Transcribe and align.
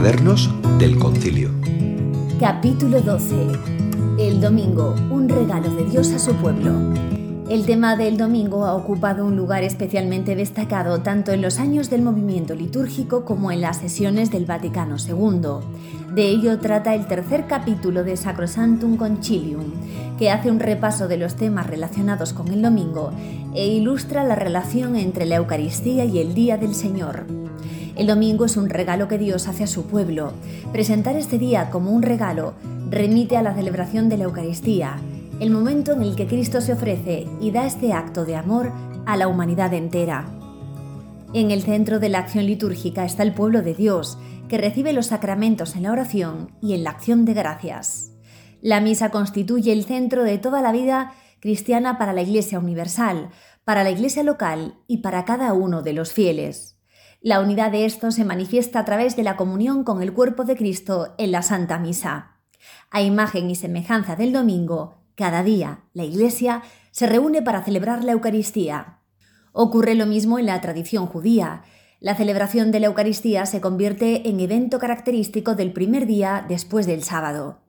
Cuadernos 0.00 0.48
del 0.78 0.98
Concilio. 0.98 1.50
Capítulo 2.40 3.02
12. 3.02 3.48
El 4.18 4.40
domingo, 4.40 4.94
un 5.10 5.28
regalo 5.28 5.68
de 5.74 5.84
Dios 5.84 6.10
a 6.12 6.18
su 6.18 6.32
pueblo. 6.36 6.72
El 7.50 7.66
tema 7.66 7.96
del 7.96 8.16
domingo 8.16 8.64
ha 8.64 8.76
ocupado 8.76 9.26
un 9.26 9.34
lugar 9.34 9.64
especialmente 9.64 10.36
destacado 10.36 11.00
tanto 11.00 11.32
en 11.32 11.42
los 11.42 11.58
años 11.58 11.90
del 11.90 12.00
movimiento 12.00 12.54
litúrgico 12.54 13.24
como 13.24 13.50
en 13.50 13.60
las 13.60 13.78
sesiones 13.78 14.30
del 14.30 14.46
Vaticano 14.46 14.94
II. 15.04 16.14
De 16.14 16.28
ello 16.28 16.60
trata 16.60 16.94
el 16.94 17.08
tercer 17.08 17.48
capítulo 17.48 18.04
de 18.04 18.16
Sacrosantum 18.16 18.96
Concilium, 18.96 19.64
que 20.16 20.30
hace 20.30 20.48
un 20.48 20.60
repaso 20.60 21.08
de 21.08 21.16
los 21.16 21.34
temas 21.34 21.66
relacionados 21.66 22.32
con 22.32 22.46
el 22.52 22.62
domingo 22.62 23.10
e 23.52 23.66
ilustra 23.66 24.22
la 24.22 24.36
relación 24.36 24.94
entre 24.94 25.26
la 25.26 25.34
Eucaristía 25.34 26.04
y 26.04 26.20
el 26.20 26.34
Día 26.34 26.56
del 26.56 26.76
Señor. 26.76 27.26
El 27.96 28.06
domingo 28.06 28.44
es 28.44 28.56
un 28.56 28.68
regalo 28.68 29.08
que 29.08 29.18
Dios 29.18 29.48
hace 29.48 29.64
a 29.64 29.66
su 29.66 29.86
pueblo. 29.86 30.34
Presentar 30.70 31.16
este 31.16 31.36
día 31.36 31.68
como 31.70 31.90
un 31.90 32.02
regalo 32.02 32.54
remite 32.88 33.36
a 33.36 33.42
la 33.42 33.56
celebración 33.56 34.08
de 34.08 34.18
la 34.18 34.24
Eucaristía, 34.24 34.98
el 35.40 35.50
momento 35.50 35.92
en 35.92 36.02
el 36.02 36.16
que 36.16 36.26
Cristo 36.26 36.60
se 36.60 36.74
ofrece 36.74 37.26
y 37.40 37.50
da 37.50 37.66
este 37.66 37.94
acto 37.94 38.26
de 38.26 38.36
amor 38.36 38.72
a 39.06 39.16
la 39.16 39.26
humanidad 39.26 39.72
entera. 39.72 40.28
En 41.32 41.50
el 41.50 41.62
centro 41.62 41.98
de 41.98 42.10
la 42.10 42.18
acción 42.18 42.44
litúrgica 42.44 43.06
está 43.06 43.22
el 43.22 43.32
pueblo 43.32 43.62
de 43.62 43.72
Dios, 43.72 44.18
que 44.50 44.58
recibe 44.58 44.92
los 44.92 45.06
sacramentos 45.06 45.76
en 45.76 45.84
la 45.84 45.92
oración 45.92 46.50
y 46.60 46.74
en 46.74 46.84
la 46.84 46.90
acción 46.90 47.24
de 47.24 47.32
gracias. 47.32 48.12
La 48.60 48.82
misa 48.82 49.10
constituye 49.10 49.72
el 49.72 49.84
centro 49.84 50.24
de 50.24 50.36
toda 50.36 50.60
la 50.60 50.72
vida 50.72 51.14
cristiana 51.40 51.96
para 51.96 52.12
la 52.12 52.20
Iglesia 52.20 52.58
universal, 52.58 53.30
para 53.64 53.82
la 53.82 53.90
Iglesia 53.90 54.22
local 54.22 54.74
y 54.86 54.98
para 54.98 55.24
cada 55.24 55.54
uno 55.54 55.80
de 55.82 55.94
los 55.94 56.12
fieles. 56.12 56.76
La 57.22 57.40
unidad 57.40 57.70
de 57.70 57.86
estos 57.86 58.16
se 58.16 58.24
manifiesta 58.26 58.80
a 58.80 58.84
través 58.84 59.16
de 59.16 59.22
la 59.22 59.36
comunión 59.36 59.84
con 59.84 60.02
el 60.02 60.12
cuerpo 60.12 60.44
de 60.44 60.56
Cristo 60.56 61.14
en 61.16 61.32
la 61.32 61.40
Santa 61.40 61.78
Misa. 61.78 62.36
A 62.90 63.00
imagen 63.00 63.48
y 63.48 63.54
semejanza 63.54 64.16
del 64.16 64.32
domingo, 64.32 64.99
cada 65.20 65.42
día, 65.42 65.80
la 65.92 66.04
Iglesia 66.04 66.62
se 66.92 67.06
reúne 67.06 67.42
para 67.42 67.62
celebrar 67.62 68.04
la 68.04 68.12
Eucaristía. 68.12 69.00
Ocurre 69.52 69.94
lo 69.94 70.06
mismo 70.06 70.38
en 70.38 70.46
la 70.46 70.58
tradición 70.62 71.06
judía. 71.06 71.62
La 72.00 72.14
celebración 72.14 72.70
de 72.72 72.80
la 72.80 72.86
Eucaristía 72.86 73.44
se 73.44 73.60
convierte 73.60 74.30
en 74.30 74.40
evento 74.40 74.78
característico 74.78 75.56
del 75.56 75.74
primer 75.74 76.06
día 76.06 76.46
después 76.48 76.86
del 76.86 77.02
sábado. 77.02 77.60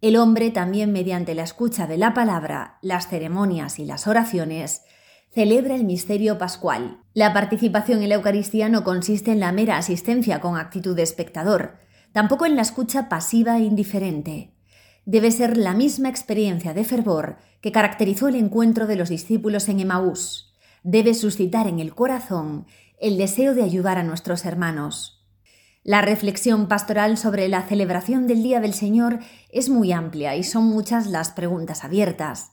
El 0.00 0.16
hombre 0.16 0.50
también 0.50 0.90
mediante 0.90 1.36
la 1.36 1.44
escucha 1.44 1.86
de 1.86 1.96
la 1.96 2.12
palabra, 2.12 2.78
las 2.82 3.06
ceremonias 3.06 3.78
y 3.78 3.84
las 3.84 4.08
oraciones, 4.08 4.82
celebra 5.30 5.76
el 5.76 5.84
misterio 5.84 6.38
pascual. 6.38 7.04
La 7.14 7.32
participación 7.32 8.02
en 8.02 8.08
la 8.08 8.16
Eucaristía 8.16 8.68
no 8.68 8.82
consiste 8.82 9.30
en 9.30 9.38
la 9.38 9.52
mera 9.52 9.76
asistencia 9.76 10.40
con 10.40 10.56
actitud 10.56 10.96
de 10.96 11.04
espectador, 11.04 11.76
tampoco 12.10 12.46
en 12.46 12.56
la 12.56 12.62
escucha 12.62 13.08
pasiva 13.08 13.58
e 13.58 13.60
indiferente 13.60 14.55
debe 15.06 15.30
ser 15.30 15.56
la 15.56 15.72
misma 15.72 16.08
experiencia 16.08 16.74
de 16.74 16.84
fervor 16.84 17.38
que 17.60 17.72
caracterizó 17.72 18.28
el 18.28 18.34
encuentro 18.34 18.86
de 18.86 18.96
los 18.96 19.08
discípulos 19.08 19.68
en 19.68 19.80
Emaús. 19.80 20.52
Debe 20.82 21.14
suscitar 21.14 21.68
en 21.68 21.78
el 21.78 21.94
corazón 21.94 22.66
el 23.00 23.16
deseo 23.16 23.54
de 23.54 23.62
ayudar 23.62 23.98
a 23.98 24.02
nuestros 24.02 24.44
hermanos. 24.44 25.24
La 25.84 26.02
reflexión 26.02 26.66
pastoral 26.66 27.16
sobre 27.16 27.48
la 27.48 27.62
celebración 27.62 28.26
del 28.26 28.42
Día 28.42 28.60
del 28.60 28.74
Señor 28.74 29.20
es 29.50 29.68
muy 29.68 29.92
amplia 29.92 30.34
y 30.34 30.42
son 30.42 30.64
muchas 30.64 31.06
las 31.06 31.30
preguntas 31.30 31.84
abiertas. 31.84 32.50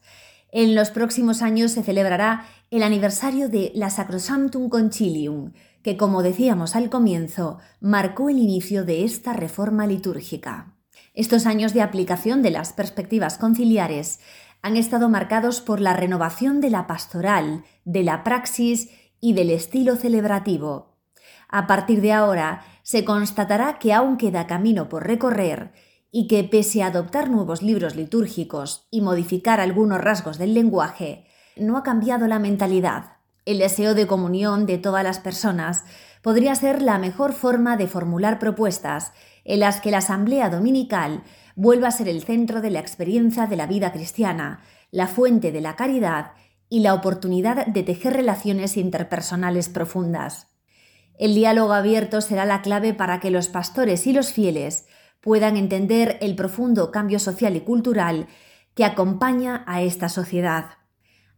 En 0.52 0.76
los 0.76 0.92
próximos 0.92 1.42
años 1.42 1.72
se 1.72 1.82
celebrará 1.82 2.46
el 2.70 2.84
aniversario 2.84 3.50
de 3.50 3.72
la 3.74 3.90
Sacrosanctum 3.90 4.70
Concilium, 4.70 5.54
que, 5.82 5.98
como 5.98 6.22
decíamos 6.22 6.76
al 6.76 6.92
comienzo, 6.92 7.58
marcó 7.80 8.30
el 8.30 8.38
inicio 8.38 8.86
de 8.86 9.04
esta 9.04 9.34
reforma 9.34 9.88
litúrgica. 9.88 10.76
Estos 11.14 11.46
años 11.46 11.74
de 11.74 11.82
aplicación 11.82 12.42
de 12.42 12.50
las 12.50 12.74
perspectivas 12.74 13.38
conciliares 13.38 14.20
han 14.64 14.78
estado 14.78 15.10
marcados 15.10 15.62
por 15.62 15.80
la 15.80 15.94
renovación 15.94 16.60
de 16.60 16.72
la 16.72 16.88
pastoral, 16.88 17.64
de 17.86 18.04
la 18.04 18.24
praxis 18.24 18.90
y 19.20 19.34
del 19.34 19.52
estilo 19.52 19.96
celebrativo. 19.96 20.98
A 21.50 21.68
partir 21.68 22.02
de 22.02 22.14
ahora, 22.14 22.64
se 22.82 23.06
constatará 23.06 23.78
que 23.78 23.94
aún 23.94 24.18
queda 24.18 24.48
camino 24.48 24.90
por 24.90 25.06
recorrer 25.06 25.72
y 26.12 26.28
que, 26.28 26.44
pese 26.44 26.82
a 26.82 26.88
adoptar 26.88 27.30
nuevos 27.30 27.62
libros 27.62 27.96
litúrgicos 27.96 28.88
y 28.90 29.02
modificar 29.02 29.60
algunos 29.60 30.02
rasgos 30.02 30.40
del 30.40 30.56
lenguaje, 30.56 31.28
no 31.56 31.78
ha 31.78 31.84
cambiado 31.84 32.28
la 32.28 32.40
mentalidad. 32.40 33.18
El 33.46 33.60
deseo 33.60 33.94
de 33.94 34.08
comunión 34.08 34.66
de 34.66 34.80
todas 34.80 35.04
las 35.04 35.20
personas 35.20 35.84
podría 36.24 36.56
ser 36.56 36.82
la 36.82 36.98
mejor 36.98 37.34
forma 37.34 37.78
de 37.78 37.88
formular 37.88 38.40
propuestas 38.40 39.12
en 39.46 39.60
las 39.60 39.82
que 39.82 39.92
la 39.92 40.00
asamblea 40.00 40.50
dominical 40.50 41.24
vuelva 41.56 41.90
a 41.90 41.92
ser 41.92 42.08
el 42.08 42.24
centro 42.24 42.62
de 42.62 42.72
la 42.72 42.80
experiencia 42.80 43.46
de 43.48 43.56
la 43.56 43.68
vida 43.68 43.92
cristiana, 43.92 44.62
la 44.92 45.08
fuente 45.08 45.52
de 45.52 45.62
la 45.62 45.76
caridad 45.76 46.32
y 46.70 46.80
la 46.80 46.94
oportunidad 46.94 47.68
de 47.68 47.84
tejer 47.84 48.14
relaciones 48.14 48.78
interpersonales 48.78 49.70
profundas. 49.70 50.48
El 51.20 51.36
diálogo 51.36 51.74
abierto 51.74 52.22
será 52.22 52.46
la 52.46 52.62
clave 52.62 52.94
para 52.94 53.20
que 53.20 53.30
los 53.30 53.48
pastores 53.48 54.08
y 54.08 54.14
los 54.14 54.34
fieles 54.34 54.88
puedan 55.22 55.56
entender 55.56 56.18
el 56.22 56.36
profundo 56.36 56.92
cambio 56.92 57.20
social 57.20 57.56
y 57.56 57.62
cultural 57.62 58.28
que 58.74 58.86
acompaña 58.86 59.64
a 59.68 59.82
esta 59.82 60.10
sociedad. 60.10 60.72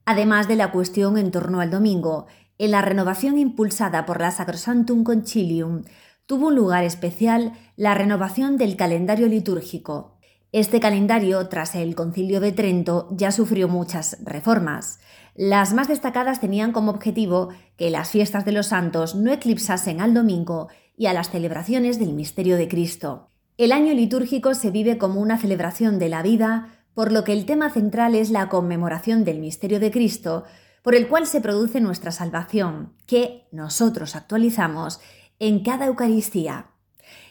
Además 0.05 0.47
de 0.47 0.55
la 0.55 0.71
cuestión 0.71 1.17
en 1.17 1.31
torno 1.31 1.59
al 1.59 1.71
domingo, 1.71 2.27
en 2.57 2.71
la 2.71 2.81
renovación 2.81 3.37
impulsada 3.37 4.05
por 4.05 4.21
la 4.21 4.31
Sacrosantum 4.31 5.03
Concilium, 5.03 5.83
tuvo 6.25 6.47
un 6.47 6.55
lugar 6.55 6.83
especial 6.83 7.53
la 7.75 7.93
renovación 7.93 8.57
del 8.57 8.75
calendario 8.75 9.27
litúrgico. 9.27 10.17
Este 10.51 10.79
calendario, 10.79 11.47
tras 11.49 11.75
el 11.75 11.95
Concilio 11.95 12.39
de 12.39 12.51
Trento, 12.51 13.09
ya 13.11 13.31
sufrió 13.31 13.67
muchas 13.67 14.17
reformas. 14.23 14.99
Las 15.35 15.73
más 15.73 15.89
destacadas 15.89 16.39
tenían 16.39 16.71
como 16.71 16.91
objetivo 16.91 17.49
que 17.75 17.89
las 17.89 18.09
fiestas 18.09 18.45
de 18.45 18.53
los 18.53 18.67
santos 18.67 19.15
no 19.15 19.31
eclipsasen 19.31 19.99
al 19.99 20.13
domingo 20.13 20.69
y 20.97 21.07
a 21.07 21.13
las 21.13 21.29
celebraciones 21.29 21.99
del 21.99 22.13
misterio 22.13 22.55
de 22.55 22.69
Cristo. 22.69 23.29
El 23.57 23.71
año 23.71 23.93
litúrgico 23.93 24.53
se 24.53 24.71
vive 24.71 24.97
como 24.97 25.19
una 25.19 25.37
celebración 25.37 25.99
de 25.99 26.09
la 26.09 26.21
vida, 26.23 26.85
por 26.93 27.11
lo 27.11 27.25
que 27.25 27.33
el 27.33 27.45
tema 27.45 27.69
central 27.69 28.15
es 28.15 28.29
la 28.29 28.47
conmemoración 28.47 29.25
del 29.25 29.39
misterio 29.39 29.81
de 29.81 29.91
Cristo, 29.91 30.45
por 30.83 30.95
el 30.95 31.07
cual 31.07 31.27
se 31.27 31.41
produce 31.41 31.81
nuestra 31.81 32.11
salvación, 32.11 32.93
que 33.05 33.47
nosotros 33.51 34.15
actualizamos 34.15 35.01
en 35.39 35.63
cada 35.63 35.85
Eucaristía. 35.87 36.67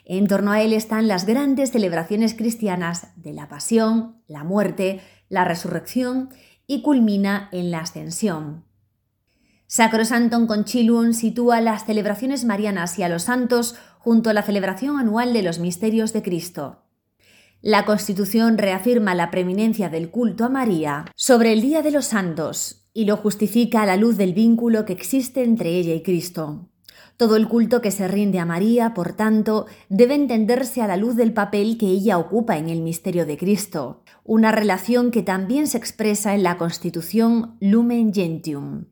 En 0.05 0.27
torno 0.27 0.53
a 0.53 0.61
él 0.63 0.73
están 0.73 1.09
las 1.09 1.25
grandes 1.27 1.71
celebraciones 1.71 2.35
cristianas 2.35 3.09
de 3.17 3.33
la 3.33 3.49
pasión, 3.49 4.23
la 4.27 4.45
muerte, 4.45 5.01
la 5.29 5.45
resurrección 5.45 6.29
y 6.67 6.83
culmina 6.83 7.49
en 7.53 7.71
la 7.71 7.81
ascensión. 7.81 8.65
Sacrosantum 9.67 10.47
Concilium 10.47 11.15
sitúa 11.15 11.61
las 11.61 11.87
celebraciones 11.87 12.45
marianas 12.45 12.99
y 12.99 13.03
a 13.03 13.09
los 13.09 13.25
santos 13.25 13.77
junto 13.99 14.31
a 14.31 14.35
la 14.35 14.43
celebración 14.43 14.99
anual 14.99 15.33
de 15.33 15.43
los 15.43 15.59
misterios 15.59 16.13
de 16.13 16.23
Cristo. 16.23 16.83
La 17.63 17.87
Constitución 17.87 18.59
reafirma 18.59 19.15
la 19.15 19.31
preeminencia 19.31 19.89
del 19.89 20.11
culto 20.11 20.45
a 20.45 20.51
María 20.51 21.07
sobre 21.17 21.55
el 21.55 21.63
Día 21.63 21.81
de 21.81 21.91
los 21.91 22.05
Santos 22.05 22.87
y 22.93 23.07
lo 23.07 23.17
justifica 23.17 23.83
a 23.83 23.87
la 23.87 23.97
luz 23.97 24.19
del 24.19 24.35
vínculo 24.35 24.85
que 24.85 24.93
existe 24.93 25.43
entre 25.43 25.71
ella 25.71 25.95
y 25.95 26.03
Cristo. 26.03 26.69
Todo 27.17 27.37
el 27.37 27.47
culto 27.47 27.81
que 27.81 27.93
se 27.93 28.09
rinde 28.09 28.41
a 28.41 28.45
María, 28.45 28.93
por 28.93 29.13
tanto, 29.13 29.67
debe 29.89 30.15
entenderse 30.15 30.83
a 30.83 30.89
la 30.89 30.97
luz 30.97 31.15
del 31.15 31.33
papel 31.33 31.79
que 31.79 31.87
ella 31.87 32.19
ocupa 32.19 32.59
en 32.59 32.69
el 32.69 32.81
misterio 32.81 33.25
de 33.25 33.39
Cristo, 33.39 34.03
una 34.25 34.51
relación 34.51 35.13
que 35.13 35.23
también 35.23 35.69
se 35.69 35.79
expresa 35.79 36.35
en 36.35 36.43
la 36.43 36.57
Constitución 36.57 37.57
Lumen 37.61 38.13
Gentium. 38.13 38.87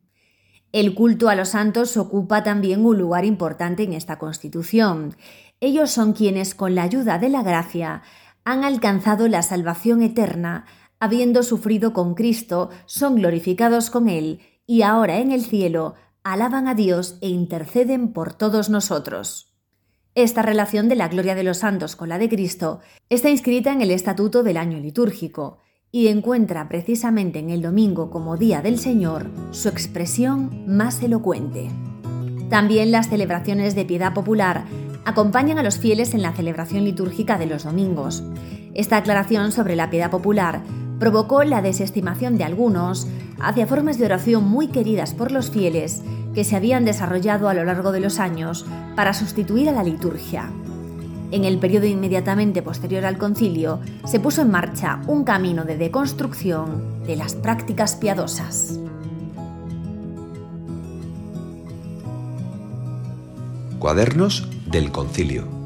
El 0.70 0.94
culto 0.94 1.28
a 1.28 1.34
los 1.34 1.50
santos 1.50 1.96
ocupa 1.96 2.44
también 2.44 2.86
un 2.86 2.96
lugar 2.96 3.24
importante 3.24 3.82
en 3.82 3.92
esta 3.92 4.18
Constitución. 4.18 5.16
Ellos 5.60 5.90
son 5.90 6.12
quienes, 6.12 6.54
con 6.54 6.76
la 6.76 6.84
ayuda 6.84 7.18
de 7.18 7.28
la 7.28 7.42
gracia, 7.42 8.02
han 8.44 8.64
alcanzado 8.64 9.26
la 9.26 9.42
salvación 9.42 10.00
eterna, 10.00 10.64
habiendo 11.00 11.42
sufrido 11.42 11.92
con 11.92 12.14
Cristo, 12.14 12.70
son 12.86 13.16
glorificados 13.16 13.90
con 13.90 14.08
Él 14.08 14.40
y 14.64 14.82
ahora 14.82 15.18
en 15.18 15.32
el 15.32 15.42
cielo 15.42 15.94
alaban 16.24 16.68
a 16.68 16.74
Dios 16.74 17.18
e 17.20 17.28
interceden 17.28 18.12
por 18.12 18.34
todos 18.34 18.70
nosotros. 18.70 19.52
Esta 20.14 20.42
relación 20.42 20.88
de 20.88 20.96
la 20.96 21.08
gloria 21.08 21.34
de 21.34 21.42
los 21.42 21.58
santos 21.58 21.96
con 21.96 22.08
la 22.08 22.18
de 22.18 22.28
Cristo 22.28 22.80
está 23.08 23.30
inscrita 23.30 23.72
en 23.72 23.80
el 23.80 23.90
Estatuto 23.90 24.42
del 24.42 24.58
Año 24.58 24.78
Litúrgico 24.78 25.58
y 25.90 26.08
encuentra 26.08 26.68
precisamente 26.68 27.38
en 27.38 27.50
el 27.50 27.62
domingo 27.62 28.10
como 28.10 28.36
Día 28.36 28.62
del 28.62 28.78
Señor 28.78 29.30
su 29.50 29.68
expresión 29.68 30.64
más 30.66 31.02
elocuente. 31.02 31.70
También 32.50 32.92
las 32.92 33.08
celebraciones 33.08 33.74
de 33.74 33.84
piedad 33.84 34.14
popular 34.14 34.64
acompañan 35.04 35.58
a 35.58 35.62
los 35.62 35.78
fieles 35.78 36.14
en 36.14 36.22
la 36.22 36.34
celebración 36.34 36.84
litúrgica 36.84 37.38
de 37.38 37.46
los 37.46 37.64
domingos. 37.64 38.22
Esta 38.74 38.98
aclaración 38.98 39.50
sobre 39.50 39.76
la 39.76 39.90
piedad 39.90 40.10
popular 40.10 40.62
provocó 40.98 41.42
la 41.42 41.62
desestimación 41.62 42.38
de 42.38 42.44
algunos 42.44 43.08
hacia 43.42 43.66
formas 43.66 43.98
de 43.98 44.06
oración 44.06 44.48
muy 44.48 44.68
queridas 44.68 45.14
por 45.14 45.32
los 45.32 45.50
fieles 45.50 46.02
que 46.34 46.44
se 46.44 46.56
habían 46.56 46.84
desarrollado 46.84 47.48
a 47.48 47.54
lo 47.54 47.64
largo 47.64 47.92
de 47.92 48.00
los 48.00 48.18
años 48.18 48.64
para 48.96 49.12
sustituir 49.12 49.68
a 49.68 49.72
la 49.72 49.82
liturgia. 49.82 50.50
En 51.30 51.44
el 51.44 51.58
periodo 51.58 51.86
inmediatamente 51.86 52.62
posterior 52.62 53.04
al 53.04 53.18
concilio 53.18 53.80
se 54.04 54.20
puso 54.20 54.42
en 54.42 54.50
marcha 54.50 55.00
un 55.06 55.24
camino 55.24 55.64
de 55.64 55.76
deconstrucción 55.76 57.04
de 57.06 57.16
las 57.16 57.34
prácticas 57.34 57.96
piadosas. 57.96 58.78
Cuadernos 63.78 64.48
del 64.70 64.92
concilio 64.92 65.61